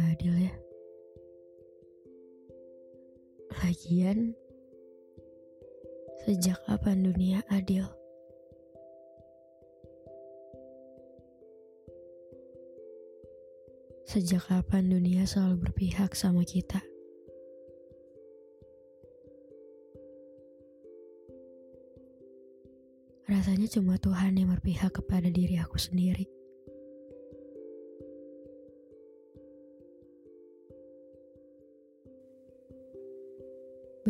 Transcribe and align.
Adil 0.00 0.48
ya. 0.48 0.54
Lagian, 3.60 4.32
sejak 6.24 6.56
kapan 6.64 7.04
dunia 7.04 7.44
adil? 7.52 7.84
Sejak 14.08 14.48
kapan 14.48 14.88
dunia 14.88 15.28
selalu 15.28 15.68
berpihak 15.68 16.16
sama 16.16 16.42
kita? 16.48 16.80
Rasanya 23.30 23.70
cuma 23.70 23.94
Tuhan 24.02 24.34
yang 24.34 24.50
berpihak 24.50 24.90
kepada 24.98 25.30
diri 25.30 25.62
aku 25.62 25.78
sendiri. 25.78 26.39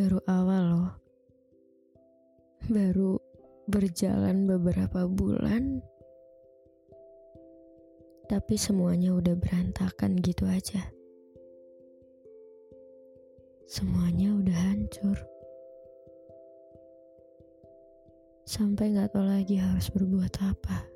Baru 0.01 0.17
awal 0.25 0.63
loh. 0.65 0.93
Baru 2.73 3.21
berjalan 3.69 4.49
beberapa 4.49 5.05
bulan. 5.05 5.85
Tapi 8.25 8.57
semuanya 8.57 9.13
udah 9.13 9.37
berantakan 9.37 10.17
gitu 10.25 10.49
aja. 10.49 10.89
Semuanya 13.69 14.41
udah 14.41 14.59
hancur. 14.73 15.21
Sampai 18.49 18.97
gak 18.97 19.13
tahu 19.13 19.29
lagi 19.29 19.61
harus 19.61 19.93
berbuat 19.93 20.33
apa. 20.41 20.89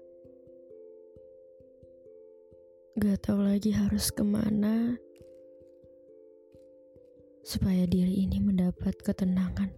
Gak 3.04 3.20
tahu 3.20 3.44
lagi 3.44 3.68
harus 3.68 4.08
ke 4.08 4.24
mana 4.24 4.96
supaya 7.54 7.86
diri 7.86 8.26
ini 8.26 8.42
mendapat 8.42 8.98
ketenangan. 8.98 9.70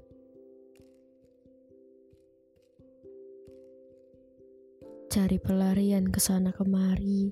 Cari 5.13 5.37
pelarian 5.37 6.09
ke 6.09 6.17
sana 6.17 6.57
kemari, 6.57 7.29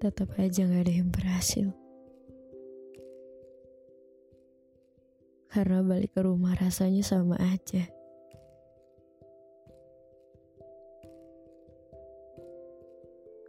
tetap 0.00 0.32
aja 0.40 0.64
gak 0.64 0.88
ada 0.88 0.94
yang 1.04 1.12
berhasil. 1.12 1.68
Karena 5.52 5.84
balik 5.84 6.16
ke 6.16 6.24
rumah 6.24 6.56
rasanya 6.56 7.04
sama 7.04 7.36
aja. 7.36 7.84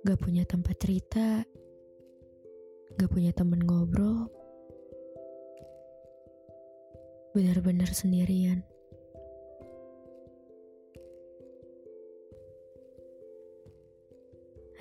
Gak 0.03 0.19
punya 0.19 0.43
tempat 0.43 0.75
cerita, 0.83 1.47
gak 2.99 3.07
punya 3.07 3.31
temen 3.31 3.63
ngobrol, 3.63 4.40
benar-benar 7.31 7.87
sendirian. 7.95 8.63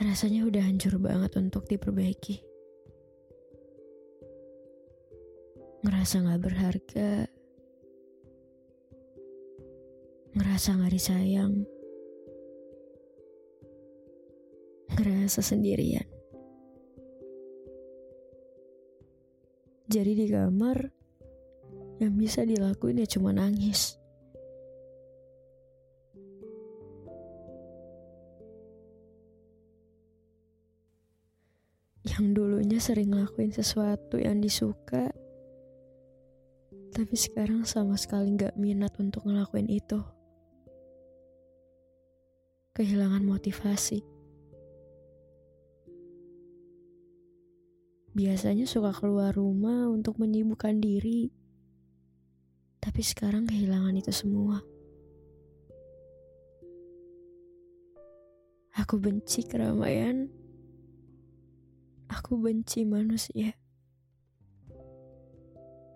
Rasanya 0.00 0.48
udah 0.48 0.64
hancur 0.64 0.98
banget 0.98 1.38
untuk 1.38 1.70
diperbaiki. 1.70 2.42
Ngerasa 5.86 6.26
gak 6.26 6.40
berharga. 6.42 7.30
Ngerasa 10.34 10.68
gak 10.76 10.92
disayang. 10.92 11.62
Ngerasa 14.98 15.40
sendirian. 15.44 16.08
Jadi 19.90 20.12
di 20.16 20.26
kamar, 20.26 20.99
yang 22.00 22.16
bisa 22.16 22.48
dilakuin 22.48 23.04
ya 23.04 23.06
cuma 23.06 23.36
nangis. 23.36 24.00
Yang 32.08 32.26
dulunya 32.32 32.80
sering 32.80 33.12
ngelakuin 33.12 33.52
sesuatu 33.52 34.16
yang 34.16 34.40
disuka, 34.40 35.12
tapi 36.90 37.14
sekarang 37.14 37.68
sama 37.68 38.00
sekali 38.00 38.32
gak 38.34 38.56
minat 38.56 38.96
untuk 38.96 39.28
ngelakuin 39.28 39.68
itu. 39.68 40.00
Kehilangan 42.72 43.20
motivasi. 43.20 44.00
Biasanya 48.16 48.66
suka 48.66 48.90
keluar 48.96 49.36
rumah 49.36 49.86
untuk 49.86 50.18
menyibukkan 50.18 50.82
diri, 50.82 51.30
tapi 52.80 53.04
sekarang 53.04 53.44
kehilangan 53.44 53.92
itu 53.92 54.08
semua. 54.08 54.64
Aku 58.80 58.96
benci 58.96 59.44
keramaian. 59.44 60.32
Aku 62.08 62.40
benci 62.40 62.88
manusia. 62.88 63.52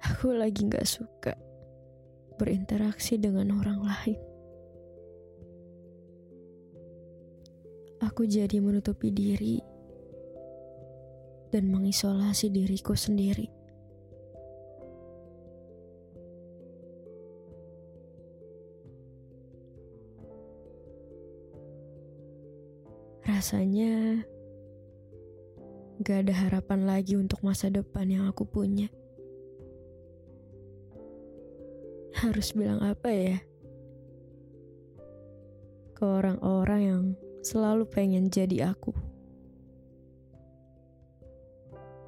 Aku 0.05 0.37
lagi 0.37 0.69
gak 0.69 0.85
suka 0.85 1.33
berinteraksi 2.37 3.17
dengan 3.17 3.57
orang 3.57 3.81
lain. 3.81 4.21
Aku 8.05 8.29
jadi 8.29 8.61
menutupi 8.61 9.09
diri 9.09 9.65
dan 11.49 11.73
mengisolasi 11.73 12.53
diriku 12.53 12.93
sendiri. 12.93 13.64
Rasanya 23.35 24.23
gak 26.07 26.23
ada 26.23 26.35
harapan 26.47 26.87
lagi 26.87 27.19
untuk 27.19 27.43
masa 27.43 27.67
depan 27.67 28.07
yang 28.07 28.31
aku 28.31 28.47
punya. 28.47 28.87
Harus 32.15 32.55
bilang 32.55 32.79
apa 32.79 33.11
ya? 33.11 33.43
Ke 35.99 36.07
orang-orang 36.07 36.81
yang 36.87 37.03
selalu 37.43 37.91
pengen 37.91 38.31
jadi 38.31 38.71
aku. 38.71 38.95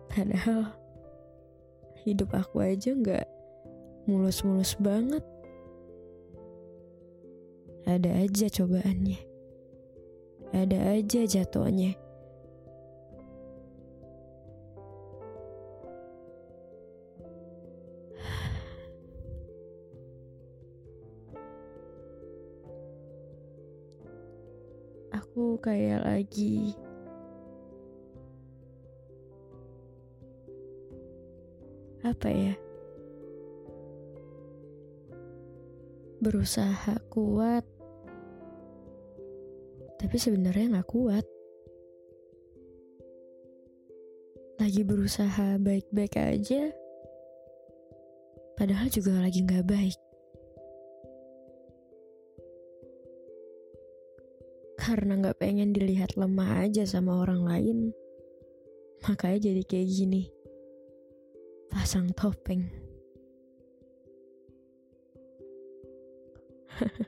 Padahal 0.06 0.78
hidup 2.06 2.38
aku 2.38 2.62
aja 2.62 2.94
gak 2.94 3.26
mulus-mulus 4.06 4.78
banget. 4.78 5.26
Ada 7.82 8.14
aja 8.14 8.46
cobaannya. 8.62 9.25
Ada 10.54 10.98
aja 10.98 11.26
jatuhnya. 11.26 11.94
Aku 25.14 25.58
kayak 25.60 26.06
lagi 26.06 26.72
apa 32.06 32.28
ya? 32.30 32.54
Berusaha 36.22 36.96
kuat, 37.12 37.66
tapi 39.96 40.16
sebenarnya 40.20 40.76
nggak 40.76 40.88
kuat. 40.88 41.24
Lagi 44.56 44.82
berusaha 44.88 45.60
baik-baik 45.60 46.16
aja, 46.16 46.72
padahal 48.56 48.88
juga 48.88 49.20
lagi 49.20 49.44
nggak 49.44 49.68
baik. 49.68 50.00
Karena 54.76 55.18
gak 55.18 55.42
pengen 55.42 55.74
dilihat 55.74 56.14
lemah 56.14 56.62
aja 56.62 56.86
sama 56.86 57.18
orang 57.18 57.42
lain, 57.42 57.90
makanya 59.02 59.50
jadi 59.50 59.62
kayak 59.66 59.88
gini. 59.90 60.30
Pasang 61.68 62.14
topeng. 62.14 62.70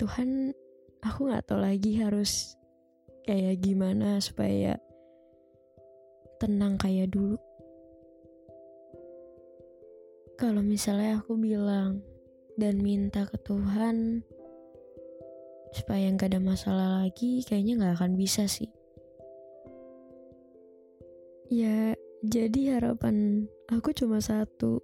Tuhan, 0.00 0.56
aku 1.04 1.28
gak 1.28 1.44
tahu 1.44 1.60
lagi 1.60 2.00
harus 2.00 2.56
kayak 3.28 3.60
gimana 3.60 4.16
supaya 4.16 4.80
tenang 6.40 6.80
kayak 6.80 7.12
dulu. 7.12 7.36
Kalau 10.40 10.64
misalnya 10.64 11.20
aku 11.20 11.36
bilang 11.36 12.00
dan 12.56 12.80
minta 12.80 13.28
ke 13.28 13.36
Tuhan 13.44 14.24
supaya 15.76 16.08
nggak 16.16 16.32
ada 16.32 16.40
masalah 16.40 17.04
lagi, 17.04 17.44
kayaknya 17.44 17.84
nggak 17.84 18.00
akan 18.00 18.16
bisa 18.16 18.48
sih. 18.48 18.72
Ya, 21.52 21.92
jadi 22.24 22.80
harapan 22.80 23.44
aku 23.68 23.92
cuma 23.92 24.24
satu. 24.24 24.80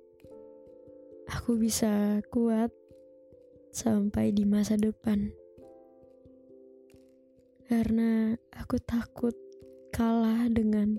Aku 1.40 1.56
bisa 1.56 2.20
kuat 2.28 2.69
sampai 3.76 4.32
di 4.32 4.49
masa 4.49 4.81
depan. 4.81 5.28
Karena 7.69 8.32
aku 8.56 8.81
takut 8.81 9.37
kalah 9.93 10.49
dengan 10.49 10.96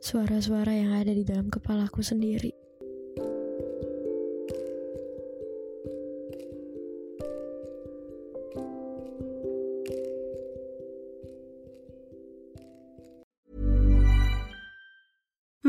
suara-suara 0.00 0.72
yang 0.72 0.96
ada 0.96 1.12
di 1.12 1.20
dalam 1.20 1.52
kepalaku 1.52 2.00
sendiri. 2.00 2.65